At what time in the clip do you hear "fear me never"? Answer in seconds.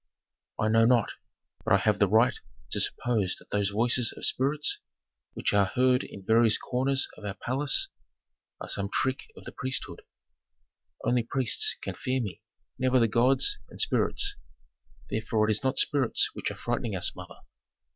11.93-12.97